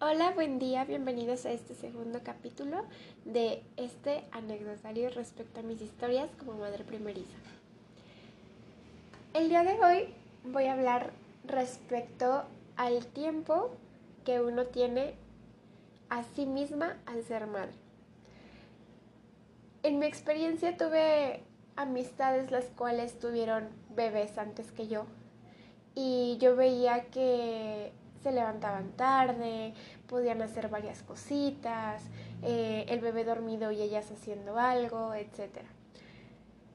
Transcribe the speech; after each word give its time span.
Hola, 0.00 0.30
buen 0.30 0.60
día, 0.60 0.84
bienvenidos 0.84 1.44
a 1.44 1.50
este 1.50 1.74
segundo 1.74 2.20
capítulo 2.22 2.84
de 3.24 3.64
este 3.76 4.22
anecdotario 4.30 5.10
respecto 5.10 5.58
a 5.58 5.64
mis 5.64 5.82
historias 5.82 6.30
como 6.38 6.52
madre 6.52 6.84
primeriza. 6.84 7.36
El 9.34 9.48
día 9.48 9.64
de 9.64 9.72
hoy 9.72 10.14
voy 10.44 10.66
a 10.66 10.74
hablar 10.74 11.10
respecto 11.44 12.44
al 12.76 13.06
tiempo 13.06 13.70
que 14.24 14.40
uno 14.40 14.66
tiene 14.66 15.14
a 16.10 16.22
sí 16.22 16.46
misma 16.46 16.96
al 17.04 17.24
ser 17.24 17.48
madre. 17.48 17.74
En 19.82 19.98
mi 19.98 20.06
experiencia 20.06 20.76
tuve 20.76 21.42
amistades 21.74 22.52
las 22.52 22.66
cuales 22.66 23.18
tuvieron 23.18 23.68
bebés 23.96 24.38
antes 24.38 24.70
que 24.70 24.86
yo 24.86 25.06
y 25.96 26.38
yo 26.38 26.54
veía 26.54 27.06
que 27.06 27.90
se 28.22 28.32
levantaban 28.32 28.92
tarde, 28.92 29.74
podían 30.06 30.42
hacer 30.42 30.68
varias 30.68 31.02
cositas, 31.02 32.02
eh, 32.42 32.84
el 32.88 33.00
bebé 33.00 33.24
dormido 33.24 33.70
y 33.70 33.82
ellas 33.82 34.10
haciendo 34.10 34.58
algo, 34.58 35.14
etc. 35.14 35.58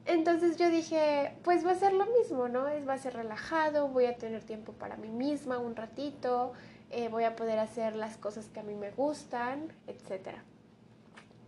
Entonces 0.06 0.56
yo 0.58 0.68
dije, 0.68 1.34
pues 1.42 1.66
va 1.66 1.72
a 1.72 1.76
ser 1.76 1.92
lo 1.92 2.06
mismo, 2.06 2.48
¿no? 2.48 2.68
Es, 2.68 2.86
va 2.86 2.94
a 2.94 2.98
ser 2.98 3.14
relajado, 3.14 3.88
voy 3.88 4.06
a 4.06 4.16
tener 4.16 4.42
tiempo 4.44 4.72
para 4.72 4.96
mí 4.96 5.08
misma 5.08 5.58
un 5.58 5.76
ratito, 5.76 6.52
eh, 6.90 7.08
voy 7.08 7.24
a 7.24 7.36
poder 7.36 7.58
hacer 7.58 7.96
las 7.96 8.18
cosas 8.18 8.48
que 8.48 8.60
a 8.60 8.62
mí 8.62 8.74
me 8.74 8.90
gustan, 8.90 9.72
etc. 9.86 10.36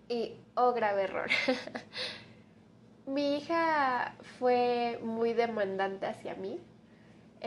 Y, 0.08 0.36
oh, 0.54 0.72
grave 0.72 1.02
error. 1.02 1.28
Mi 3.06 3.36
hija 3.36 4.14
fue 4.38 4.98
muy 5.02 5.34
demandante 5.34 6.06
hacia 6.06 6.34
mí, 6.34 6.58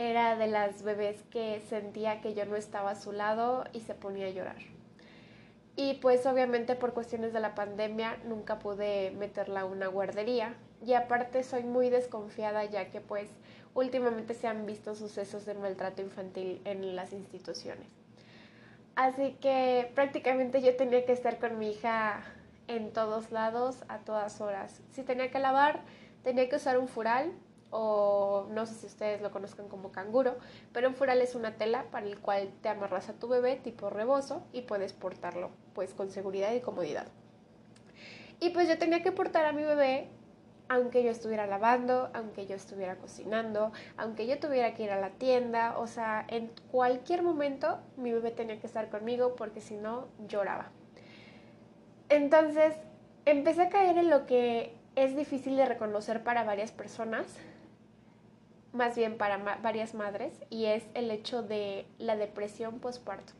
era 0.00 0.34
de 0.34 0.46
las 0.46 0.82
bebés 0.82 1.22
que 1.30 1.60
sentía 1.68 2.22
que 2.22 2.32
yo 2.32 2.46
no 2.46 2.56
estaba 2.56 2.92
a 2.92 2.94
su 2.94 3.12
lado 3.12 3.64
y 3.74 3.80
se 3.80 3.94
ponía 3.94 4.28
a 4.28 4.30
llorar. 4.30 4.56
Y 5.76 5.94
pues 5.94 6.24
obviamente 6.24 6.74
por 6.74 6.94
cuestiones 6.94 7.34
de 7.34 7.40
la 7.40 7.54
pandemia 7.54 8.16
nunca 8.24 8.58
pude 8.58 9.10
meterla 9.10 9.60
a 9.60 9.64
una 9.66 9.88
guardería. 9.88 10.54
Y 10.86 10.94
aparte 10.94 11.42
soy 11.42 11.64
muy 11.64 11.90
desconfiada 11.90 12.64
ya 12.64 12.90
que 12.90 13.02
pues 13.02 13.28
últimamente 13.74 14.32
se 14.32 14.48
han 14.48 14.64
visto 14.64 14.94
sucesos 14.94 15.44
de 15.44 15.52
maltrato 15.52 16.00
infantil 16.00 16.62
en 16.64 16.96
las 16.96 17.12
instituciones. 17.12 17.86
Así 18.96 19.36
que 19.42 19.92
prácticamente 19.94 20.62
yo 20.62 20.76
tenía 20.76 21.04
que 21.04 21.12
estar 21.12 21.38
con 21.38 21.58
mi 21.58 21.72
hija 21.72 22.22
en 22.68 22.90
todos 22.94 23.32
lados, 23.32 23.84
a 23.88 23.98
todas 23.98 24.40
horas. 24.40 24.80
Si 24.92 25.02
tenía 25.02 25.30
que 25.30 25.38
lavar, 25.38 25.80
tenía 26.22 26.48
que 26.48 26.56
usar 26.56 26.78
un 26.78 26.88
fural 26.88 27.32
o 27.70 28.46
no 28.50 28.66
sé 28.66 28.74
si 28.74 28.86
ustedes 28.86 29.20
lo 29.20 29.30
conozcan 29.30 29.68
como 29.68 29.92
canguro, 29.92 30.36
pero 30.72 30.88
un 30.88 30.94
fural 30.94 31.20
es 31.22 31.34
una 31.34 31.56
tela 31.56 31.84
para 31.90 32.06
el 32.06 32.18
cual 32.18 32.50
te 32.62 32.68
amarras 32.68 33.08
a 33.08 33.14
tu 33.14 33.28
bebé 33.28 33.56
tipo 33.56 33.90
rebozo 33.90 34.42
y 34.52 34.62
puedes 34.62 34.92
portarlo 34.92 35.50
pues 35.74 35.94
con 35.94 36.10
seguridad 36.10 36.52
y 36.52 36.60
comodidad. 36.60 37.06
Y 38.40 38.50
pues 38.50 38.68
yo 38.68 38.78
tenía 38.78 39.02
que 39.02 39.12
portar 39.12 39.44
a 39.44 39.52
mi 39.52 39.62
bebé 39.62 40.08
aunque 40.70 41.02
yo 41.02 41.10
estuviera 41.10 41.48
lavando, 41.48 42.10
aunque 42.14 42.46
yo 42.46 42.54
estuviera 42.54 42.94
cocinando, 42.94 43.72
aunque 43.96 44.28
yo 44.28 44.38
tuviera 44.38 44.72
que 44.72 44.84
ir 44.84 44.92
a 44.92 45.00
la 45.00 45.10
tienda, 45.10 45.76
o 45.76 45.88
sea, 45.88 46.24
en 46.28 46.48
cualquier 46.70 47.24
momento 47.24 47.80
mi 47.96 48.12
bebé 48.12 48.30
tenía 48.30 48.60
que 48.60 48.68
estar 48.68 48.88
conmigo 48.88 49.34
porque 49.34 49.60
si 49.60 49.76
no 49.76 50.06
lloraba. 50.28 50.70
Entonces 52.08 52.76
empecé 53.24 53.62
a 53.62 53.68
caer 53.68 53.98
en 53.98 54.10
lo 54.10 54.26
que 54.26 54.72
es 54.94 55.16
difícil 55.16 55.56
de 55.56 55.66
reconocer 55.66 56.22
para 56.22 56.44
varias 56.44 56.70
personas, 56.70 57.26
más 58.72 58.96
bien 58.96 59.16
para 59.18 59.38
varias 59.62 59.94
madres, 59.94 60.32
y 60.48 60.66
es 60.66 60.84
el 60.94 61.10
hecho 61.10 61.42
de 61.42 61.86
la 61.98 62.16
depresión 62.16 62.78
postparto. 62.78 63.32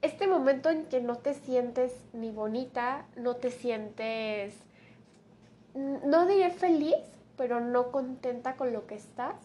Este 0.00 0.26
momento 0.26 0.70
en 0.70 0.86
que 0.86 1.00
no 1.00 1.18
te 1.18 1.34
sientes 1.34 1.94
ni 2.12 2.30
bonita, 2.30 3.06
no 3.16 3.36
te 3.36 3.50
sientes, 3.50 4.54
no 5.74 6.26
diré 6.26 6.50
feliz, 6.50 6.96
pero 7.36 7.60
no 7.60 7.92
contenta 7.92 8.56
con 8.56 8.72
lo 8.72 8.86
que 8.86 8.96
estás, 8.96 9.36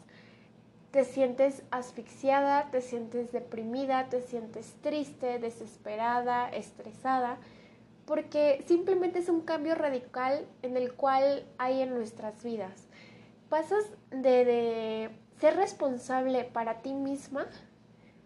te 0.92 1.04
sientes 1.04 1.64
asfixiada, 1.70 2.72
te 2.72 2.82
sientes 2.82 3.32
deprimida, 3.32 4.10
te 4.10 4.22
sientes 4.22 4.74
triste, 4.82 5.38
desesperada, 5.38 6.50
estresada, 6.50 7.38
porque 8.06 8.64
simplemente 8.66 9.20
es 9.20 9.30
un 9.30 9.42
cambio 9.42 9.76
radical 9.76 10.48
en 10.62 10.78
el 10.78 10.94
cual 10.94 11.46
hay 11.58 11.82
en 11.82 11.94
nuestras 11.94 12.42
vidas 12.42 12.87
pasas 13.50 13.86
de, 14.12 15.10
ser 15.40 15.56
responsable 15.56 16.44
para 16.46 16.82
ti 16.82 16.94
misma 16.94 17.46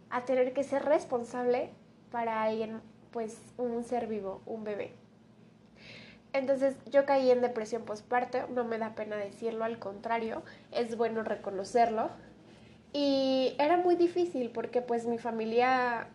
a 0.10 0.26
tener 0.26 0.54
que 0.54 0.64
ser 0.64 0.84
responsable 0.86 1.70
para 2.12 2.44
alguien, 2.44 2.82
pues 3.12 3.38
un 3.58 3.84
ser 3.84 4.08
vivo, 4.08 4.42
un 4.46 4.64
bebé. 4.64 4.94
Entonces 6.34 6.76
yo 6.90 7.06
caí 7.06 7.30
en 7.32 7.42
depresión 7.42 7.84
postparto, 7.84 8.48
no 8.48 8.64
me 8.64 8.78
da 8.78 8.96
pena 8.96 9.18
decirlo, 9.18 9.66
al 9.66 9.80
contrario, 9.80 10.44
es 10.72 10.96
bueno 10.96 11.24
reconocerlo. 11.24 12.10
Y 12.94 13.56
era 13.60 13.78
muy 13.78 13.96
difícil 13.96 14.50
porque 14.52 14.82
pues 14.82 15.06
mi 15.06 15.18
familia 15.18 16.08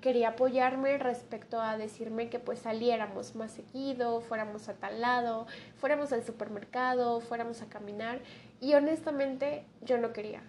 quería 0.00 0.30
apoyarme 0.30 0.98
respecto 0.98 1.60
a 1.60 1.76
decirme 1.76 2.28
que 2.28 2.38
pues 2.38 2.60
saliéramos 2.60 3.34
más 3.34 3.52
seguido, 3.52 4.20
fuéramos 4.20 4.68
a 4.68 4.74
tal 4.74 5.00
lado, 5.00 5.46
fuéramos 5.76 6.12
al 6.12 6.24
supermercado, 6.24 7.20
fuéramos 7.20 7.62
a 7.62 7.66
caminar 7.66 8.20
y 8.60 8.74
honestamente 8.74 9.64
yo 9.82 9.98
no 9.98 10.12
quería. 10.12 10.42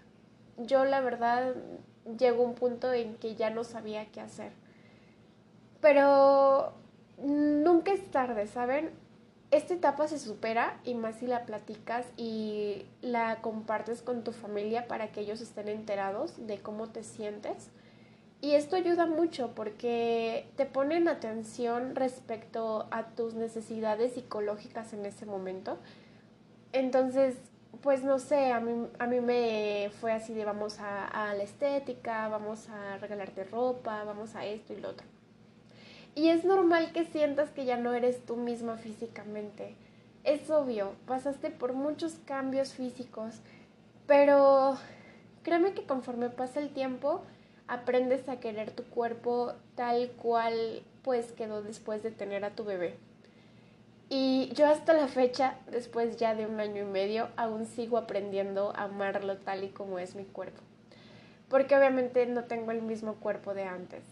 Yo 0.58 0.86
la 0.86 1.02
verdad 1.02 1.56
llegó 2.18 2.44
un 2.44 2.56
punto 2.56 2.92
en 2.94 3.16
que 3.16 3.36
ya 3.36 3.50
no 3.50 3.64
sabía 3.64 4.06
qué 4.12 4.22
hacer. 4.22 4.52
Pero 5.82 6.74
nunca 7.18 7.94
es 7.94 8.10
tarde, 8.12 8.48
¿saben? 8.48 8.92
Esta 9.52 9.74
etapa 9.74 10.08
se 10.08 10.20
supera 10.20 10.80
y 10.84 10.94
más 10.94 11.16
si 11.16 11.28
la 11.28 11.46
platicas 11.46 12.06
y 12.18 12.86
la 13.02 13.42
compartes 13.42 14.02
con 14.02 14.24
tu 14.24 14.32
familia 14.32 14.88
para 14.88 15.12
que 15.12 15.22
ellos 15.22 15.42
estén 15.42 15.70
enterados 15.70 16.46
de 16.46 16.60
cómo 16.60 16.90
te 16.90 17.04
sientes 17.04 17.72
y 18.42 18.54
esto 18.54 18.78
ayuda 18.78 19.06
mucho 19.06 19.54
porque 19.54 20.48
te 20.56 20.66
ponen 20.66 21.08
atención 21.10 21.96
respecto 21.96 22.88
a 22.92 23.08
tus 23.08 23.34
necesidades 23.34 24.14
psicológicas 24.14 24.94
en 24.94 25.06
ese 25.06 25.26
momento. 25.26 25.78
Entonces, 26.72 27.36
pues 27.82 28.04
no 28.04 28.18
sé, 28.18 28.52
a 28.54 28.62
mí, 28.62 28.88
a 28.98 29.08
mí 29.08 29.20
me 29.20 29.92
fue 30.00 30.14
así 30.14 30.34
de 30.34 30.46
vamos 30.46 30.80
a, 30.80 31.06
a 31.06 31.34
la 31.34 31.44
estética, 31.44 32.30
vamos 32.30 32.70
a 32.70 32.98
regalarte 32.98 33.44
ropa, 33.44 34.06
vamos 34.06 34.36
a 34.36 34.46
esto 34.46 34.74
y 34.74 34.78
lo 34.78 34.90
otro. 34.90 35.06
Y 36.16 36.30
es 36.30 36.46
normal 36.46 36.94
que 36.94 37.06
sientas 37.06 37.50
que 37.52 37.66
ya 37.66 37.78
no 37.78 37.94
eres 37.94 38.26
tú 38.26 38.38
misma 38.38 38.78
físicamente. 38.78 39.76
Es 40.24 40.50
obvio, 40.50 40.94
pasaste 41.06 41.50
por 41.50 41.74
muchos 41.74 42.16
cambios 42.26 42.74
físicos, 42.74 43.36
pero 44.08 44.78
créeme 45.44 45.74
que 45.74 45.84
conforme 45.84 46.30
pasa 46.30 46.60
el 46.60 46.70
tiempo, 46.70 47.24
aprendes 47.70 48.28
a 48.28 48.40
querer 48.40 48.72
tu 48.72 48.84
cuerpo 48.84 49.54
tal 49.76 50.10
cual 50.12 50.82
pues 51.04 51.32
quedó 51.32 51.62
después 51.62 52.04
de 52.04 52.12
tener 52.12 52.44
a 52.44 52.56
tu 52.56 52.66
bebé. 52.66 52.98
Y 54.10 54.52
yo 54.56 54.66
hasta 54.66 54.94
la 54.94 55.08
fecha, 55.08 55.60
después 55.72 56.18
ya 56.18 56.34
de 56.34 56.48
un 56.48 56.60
año 56.60 56.82
y 56.82 56.86
medio, 56.86 57.30
aún 57.38 57.68
sigo 57.68 57.98
aprendiendo 57.98 58.74
a 58.76 58.86
amarlo 58.86 59.38
tal 59.38 59.64
y 59.64 59.70
como 59.70 60.00
es 60.00 60.16
mi 60.16 60.26
cuerpo. 60.26 60.62
Porque 61.48 61.76
obviamente 61.76 62.26
no 62.26 62.46
tengo 62.46 62.72
el 62.72 62.82
mismo 62.82 63.16
cuerpo 63.16 63.54
de 63.54 63.66
antes. 63.66 64.04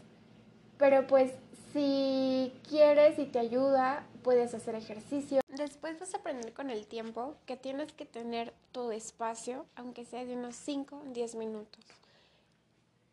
Pero 0.78 1.08
pues 1.08 1.34
si 1.74 2.54
quieres 2.70 3.18
y 3.18 3.26
te 3.26 3.40
ayuda, 3.40 4.06
puedes 4.22 4.54
hacer 4.54 4.76
ejercicio. 4.76 5.42
Después 5.50 6.00
vas 6.00 6.14
a 6.14 6.18
aprender 6.18 6.54
con 6.54 6.70
el 6.70 6.86
tiempo 6.86 7.34
que 7.48 7.58
tienes 7.58 7.92
que 7.94 8.06
tener 8.06 8.54
tu 8.72 8.92
espacio, 8.92 9.66
aunque 9.76 10.06
sea 10.06 10.26
de 10.26 10.36
unos 10.36 10.56
5 10.56 10.96
o 10.96 11.12
10 11.12 11.36
minutos 11.36 11.84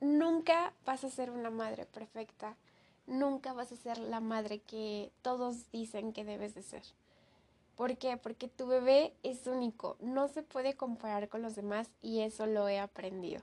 nunca 0.05 0.73
vas 0.85 1.03
a 1.03 1.11
ser 1.11 1.31
una 1.31 1.51
madre 1.51 1.87
perfecta, 1.87 2.57
nunca 3.07 3.53
vas 3.53 3.73
a 3.73 3.77
ser 3.77 3.99
la 3.99 4.21
madre 4.21 4.61
que 4.61 5.11
todos 5.23 5.71
dicen 5.73 6.12
que 6.12 6.25
debes 6.25 6.55
de 6.55 6.62
ser. 6.62 6.83
¿Por 7.77 7.97
qué? 7.97 8.17
Porque 8.17 8.47
tu 8.47 8.67
bebé 8.67 9.15
es 9.23 9.47
único, 9.47 9.97
no 10.01 10.29
se 10.29 10.43
puede 10.43 10.75
comparar 10.75 11.29
con 11.29 11.43
los 11.43 11.56
demás 11.56 11.89
y 12.03 12.21
eso 12.21 12.47
lo 12.47 12.69
he 12.69 12.79
aprendido. 12.79 13.43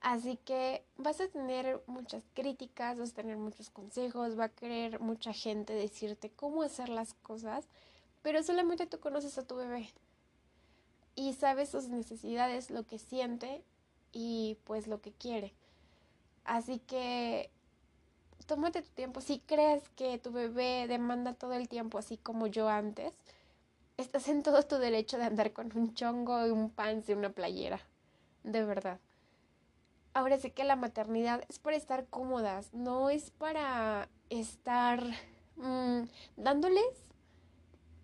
Así 0.00 0.36
que 0.44 0.82
vas 0.96 1.20
a 1.20 1.28
tener 1.28 1.82
muchas 1.86 2.22
críticas, 2.34 2.98
vas 2.98 3.10
a 3.10 3.14
tener 3.14 3.36
muchos 3.36 3.70
consejos, 3.70 4.38
va 4.38 4.44
a 4.44 4.48
querer 4.48 4.98
mucha 5.00 5.32
gente 5.32 5.72
decirte 5.74 6.30
cómo 6.30 6.62
hacer 6.62 6.88
las 6.88 7.14
cosas, 7.14 7.66
pero 8.22 8.42
solamente 8.42 8.86
tú 8.86 8.98
conoces 8.98 9.38
a 9.38 9.46
tu 9.46 9.56
bebé 9.56 9.90
y 11.14 11.34
sabes 11.34 11.68
sus 11.68 11.88
necesidades, 11.88 12.70
lo 12.70 12.86
que 12.86 12.98
siente 12.98 13.62
y 14.12 14.58
pues 14.64 14.86
lo 14.86 15.00
que 15.00 15.12
quiere. 15.12 15.54
Así 16.44 16.78
que 16.80 17.50
tómate 18.46 18.82
tu 18.82 18.90
tiempo. 18.90 19.20
Si 19.20 19.38
crees 19.40 19.88
que 19.90 20.18
tu 20.18 20.32
bebé 20.32 20.86
demanda 20.88 21.34
todo 21.34 21.52
el 21.54 21.68
tiempo, 21.68 21.98
así 21.98 22.16
como 22.16 22.46
yo 22.48 22.68
antes, 22.68 23.14
estás 23.96 24.28
en 24.28 24.42
todo 24.42 24.62
tu 24.64 24.76
derecho 24.76 25.18
de 25.18 25.24
andar 25.24 25.52
con 25.52 25.70
un 25.76 25.94
chongo 25.94 26.46
y 26.46 26.50
un 26.50 26.70
pants 26.70 27.08
y 27.08 27.12
una 27.12 27.30
playera. 27.30 27.80
De 28.42 28.64
verdad. 28.64 28.98
ahora 30.14 30.38
sé 30.38 30.52
que 30.52 30.64
la 30.64 30.76
maternidad 30.76 31.44
es 31.48 31.58
para 31.58 31.76
estar 31.76 32.06
cómodas, 32.08 32.72
no 32.74 33.10
es 33.10 33.30
para 33.30 34.08
estar 34.30 35.04
mm, 35.56 36.02
dándoles 36.36 37.10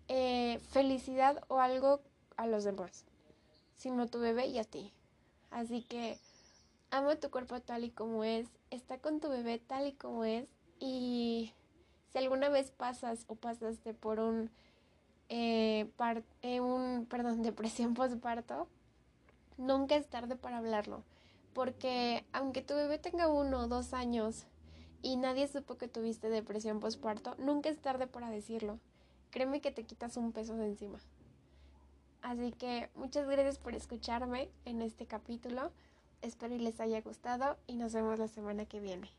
eh, 0.07 0.59
felicidad 0.69 1.43
o 1.49 1.59
algo 1.59 2.01
a 2.37 2.47
los 2.47 2.63
demás, 2.63 3.03
sino 3.75 4.03
a 4.03 4.07
tu 4.07 4.19
bebé 4.19 4.47
y 4.47 4.59
a 4.59 4.63
ti. 4.63 4.93
Así 5.51 5.83
que 5.83 6.17
ama 6.91 7.15
tu 7.15 7.29
cuerpo 7.29 7.59
tal 7.61 7.83
y 7.83 7.91
como 7.91 8.23
es, 8.23 8.47
está 8.69 8.97
con 8.99 9.19
tu 9.19 9.29
bebé 9.29 9.59
tal 9.59 9.87
y 9.87 9.93
como 9.93 10.23
es 10.25 10.47
y 10.79 11.53
si 12.11 12.17
alguna 12.17 12.49
vez 12.49 12.71
pasas 12.71 13.25
o 13.27 13.35
pasaste 13.35 13.93
por 13.93 14.19
un, 14.19 14.49
eh, 15.29 15.89
eh, 16.41 16.61
un 16.61 17.05
perdón, 17.09 17.41
depresión 17.43 17.93
postparto, 17.93 18.67
nunca 19.57 19.95
es 19.95 20.07
tarde 20.07 20.35
para 20.35 20.57
hablarlo. 20.57 21.03
Porque 21.53 22.23
aunque 22.33 22.61
tu 22.61 22.75
bebé 22.75 22.99
tenga 22.99 23.27
uno 23.27 23.61
o 23.61 23.67
dos 23.67 23.93
años 23.93 24.45
y 25.01 25.15
nadie 25.17 25.47
supo 25.47 25.77
que 25.77 25.87
tuviste 25.87 26.29
depresión 26.29 26.79
postparto, 26.79 27.35
nunca 27.39 27.69
es 27.69 27.79
tarde 27.79 28.07
para 28.07 28.29
decirlo. 28.29 28.79
Créeme 29.31 29.61
que 29.61 29.71
te 29.71 29.83
quitas 29.83 30.17
un 30.17 30.31
peso 30.31 30.55
de 30.55 30.67
encima. 30.67 30.99
Así 32.21 32.51
que 32.51 32.89
muchas 32.95 33.27
gracias 33.27 33.59
por 33.59 33.75
escucharme 33.75 34.49
en 34.65 34.81
este 34.81 35.05
capítulo. 35.05 35.71
Espero 36.21 36.55
y 36.55 36.59
les 36.59 36.79
haya 36.79 37.01
gustado 37.01 37.57
y 37.67 37.75
nos 37.75 37.93
vemos 37.93 38.19
la 38.19 38.27
semana 38.27 38.65
que 38.65 38.79
viene. 38.79 39.09